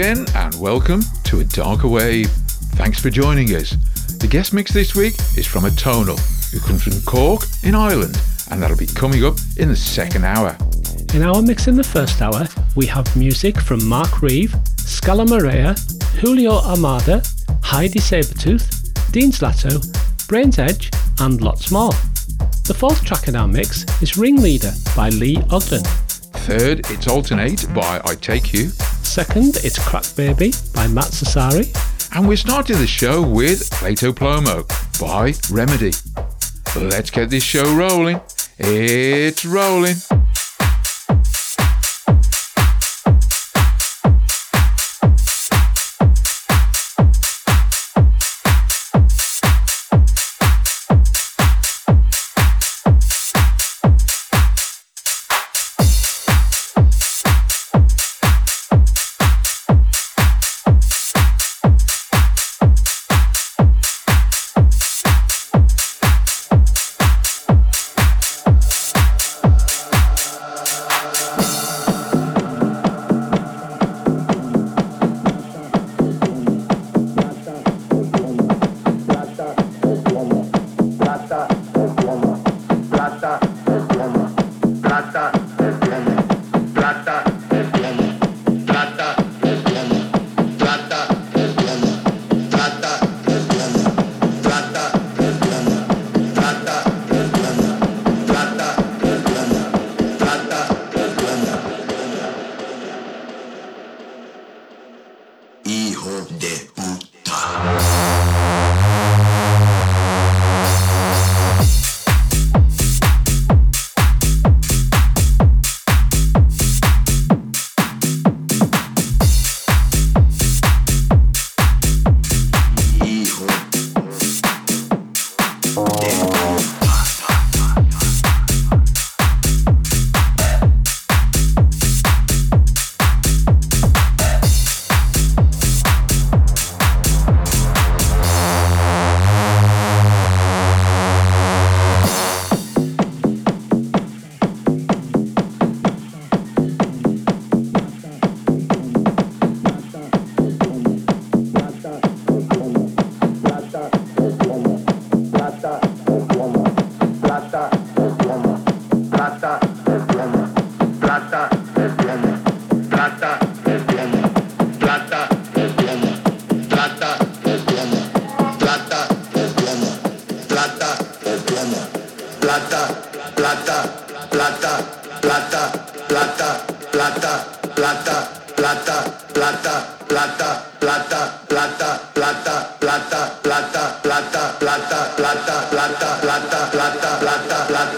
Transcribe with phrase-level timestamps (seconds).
[0.00, 2.30] Again, and welcome to A Darker Wave.
[2.78, 3.72] Thanks for joining us.
[4.18, 6.18] The guest mix this week is from Atonal,
[6.50, 8.18] who comes from Cork in Ireland,
[8.50, 10.56] and that'll be coming up in the second hour.
[11.12, 15.78] In our mix in the first hour, we have music from Mark Reeve, Scalameriya,
[16.18, 17.22] Julio Armada,
[17.62, 19.84] Heidi Sabertooth, Dean Zlato,
[20.28, 21.92] BrainzEdge, and lots more.
[22.66, 25.86] The fourth track in our mix is Ringleader by Lee Ogdon.
[26.46, 28.89] Third, it's Alternate by Itakeu.
[29.10, 31.66] Second, it's Crack Baby by Matt Sassari.
[32.16, 34.68] And we're starting the show with Plato Plomo
[35.00, 35.92] by Remady.
[36.76, 38.20] Let's get this show rolling.
[38.56, 39.96] It's rolling.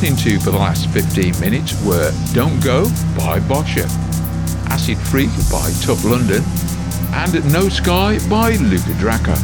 [0.00, 2.84] listening to for the last 15 minutes were Don't Go
[3.18, 3.84] by Bosher,
[4.72, 6.42] Acid Freak by Tough London,
[7.12, 9.34] and No Sky by Luca Draco.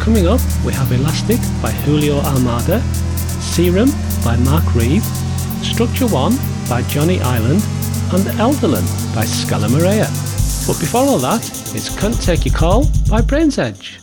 [0.00, 2.80] Coming up, we have Elastic by Julio Armada,
[3.38, 3.90] Serum
[4.24, 5.04] by Mark Reeve,
[5.62, 6.32] Structure 1
[6.68, 7.62] by Johnny Island,
[8.10, 10.08] and Elderland by Scalameriya.
[10.66, 13.99] But before all that, it's Can't Take Your Call by BrainzEdge.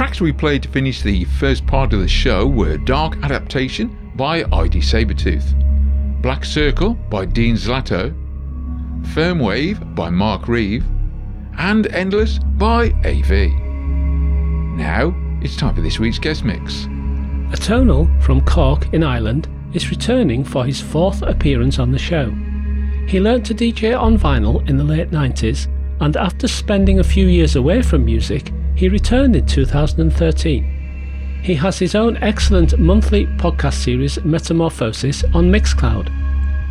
[0.00, 4.44] Tracks we played to finish the first part of the show were Dark Adaptation by
[4.44, 5.52] Heidi Sabertooth,
[6.22, 8.08] Black Circle by Dean Zlato,
[9.08, 10.86] Firm Wave by Mark Reeve,
[11.58, 13.50] and Endless by AV.
[14.78, 16.86] Now it's time for this week's guest mix.
[17.52, 22.30] Atonal from Cork in Ireland is returning for his fourth appearance on the show.
[23.06, 25.68] He learnt to DJ on vinyl in the late 90s,
[26.00, 31.40] and after spending a few years away from music, he returned in 2013.
[31.42, 36.08] He has his own excellent monthly podcast series Metamorphosis on Mixcloud.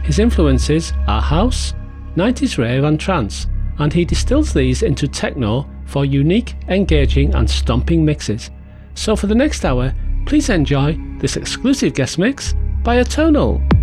[0.03, 1.75] His influences are house,
[2.15, 3.45] 90s rave, and trance,
[3.77, 8.49] and he distills these into techno for unique, engaging, and stomping mixes.
[8.95, 9.93] So for the next hour,
[10.25, 13.78] please enjoy this exclusive guest mix by Atonal.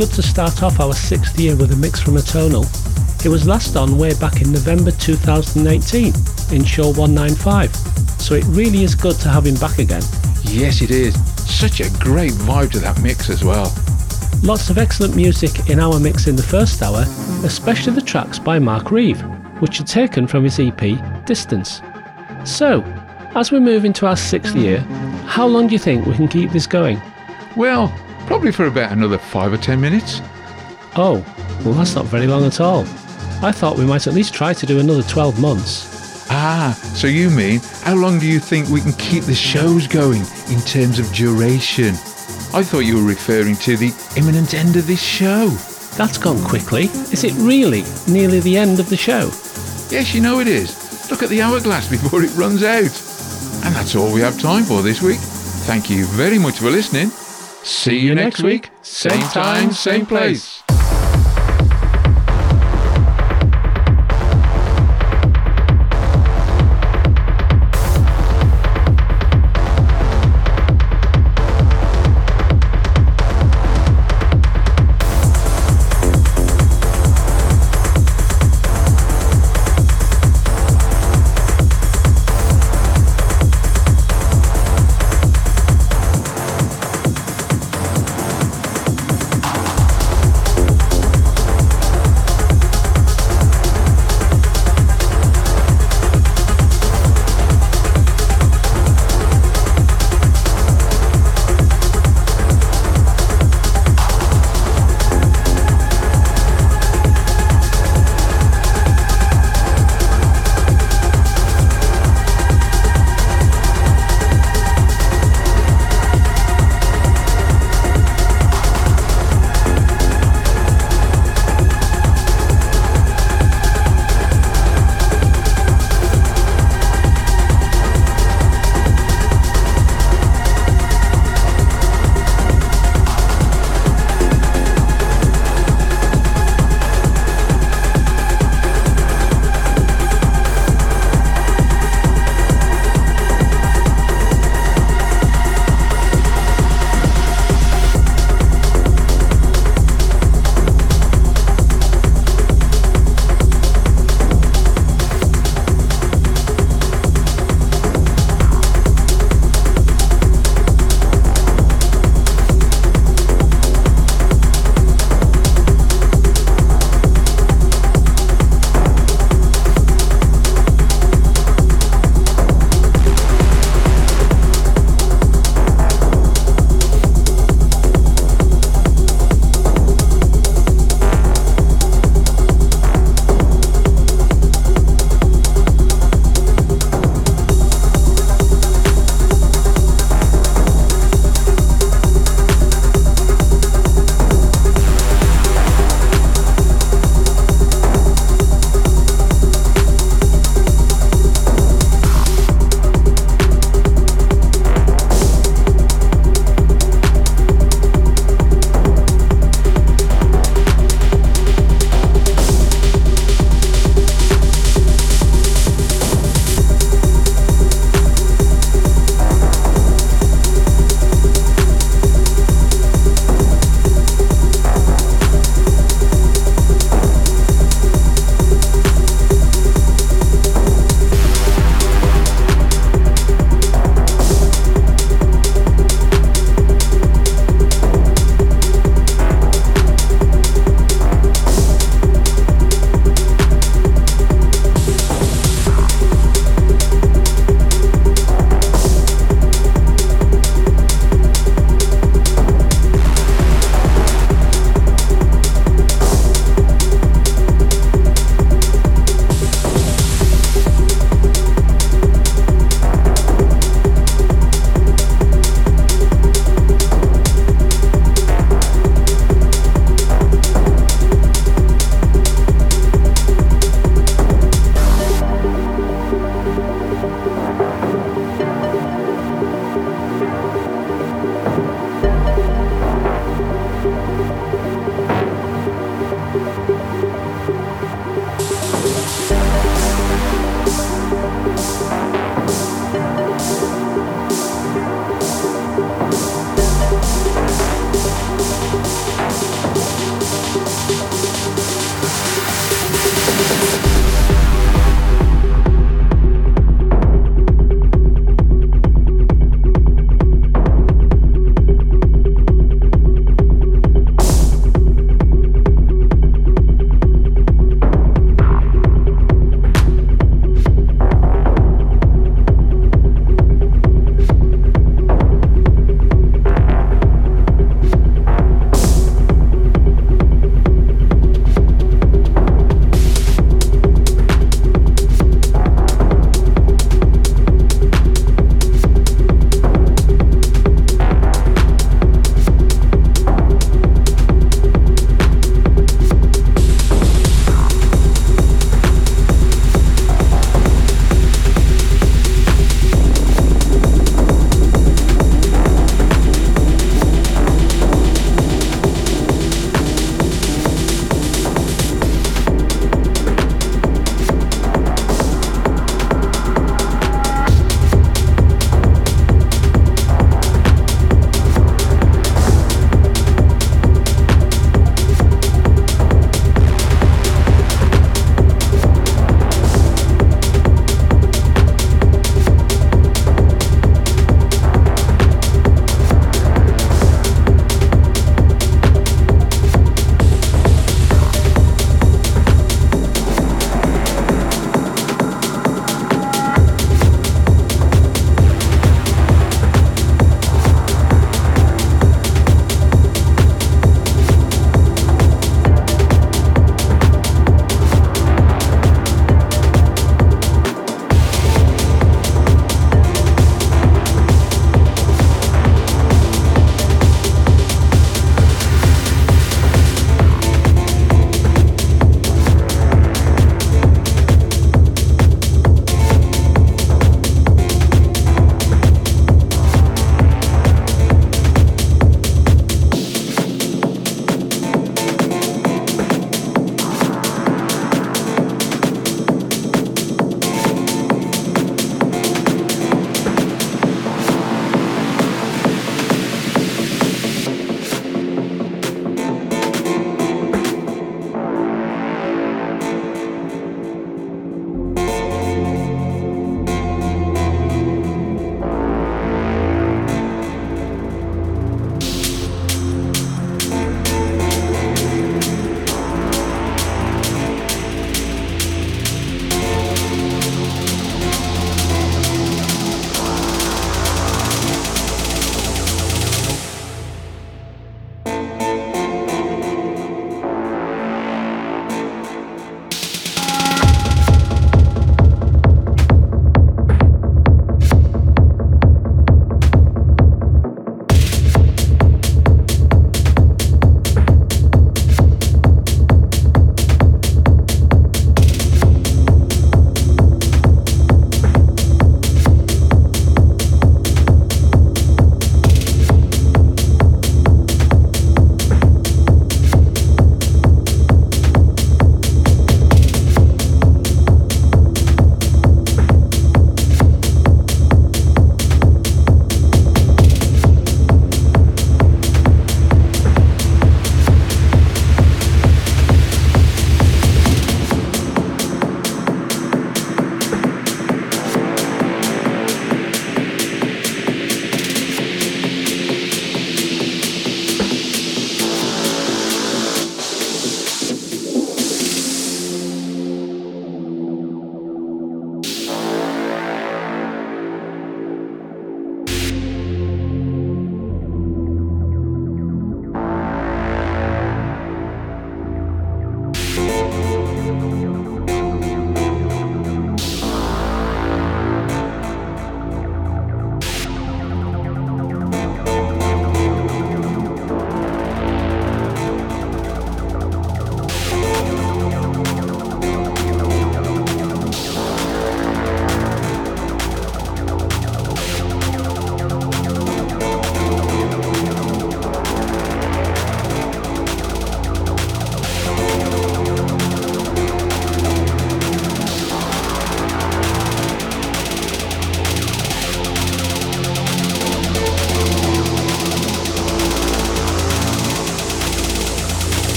[0.00, 2.64] Good to start off our sixth year with a mix from Atonal.
[3.22, 6.14] It was last on way back in November 2018
[6.52, 7.76] in show 195,
[8.18, 10.00] so it really is good to have him back again.
[10.42, 11.14] Yes, it is.
[11.46, 13.74] Such a great vibe to that mix as well.
[14.42, 17.04] Lots of excellent music in our mix in the first hour,
[17.44, 19.20] especially the tracks by Mark Reeve,
[19.60, 21.82] which are taken from his EP Distance.
[22.46, 22.82] So,
[23.34, 24.78] as we move into our sixth year,
[25.26, 27.02] how long do you think we can keep this going?
[27.54, 27.94] Well,
[28.40, 30.22] Probably for about another five or ten minutes.
[30.96, 31.22] Oh,
[31.62, 32.86] well, that's not very long at all.
[33.44, 36.26] I thought we might at least try to do another 12 months.
[36.30, 40.22] Ah, so you mean, how long do you think we can keep the shows going
[40.48, 41.90] in terms of duration?
[42.54, 45.48] I thought you were referring to the imminent end of this show.
[45.98, 46.84] That's gone quickly.
[47.12, 49.26] Is it really nearly the end of the show?
[49.94, 51.10] Yes, you know it is.
[51.10, 53.02] Look at the hourglass before it runs out.
[53.66, 55.20] And that's all we have time for this week.
[55.68, 57.10] Thank you very much for listening.
[57.80, 60.49] See you next week, same time, same place.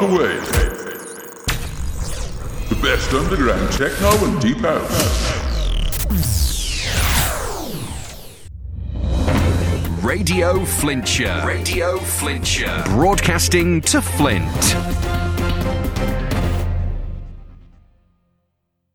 [0.00, 0.46] Darker Wave.
[2.70, 5.30] The best underground techno and deep house.
[10.02, 11.42] Radio Flintshire.
[11.44, 12.82] Radio Flintshire.
[12.86, 15.09] Broadcasting to Flint.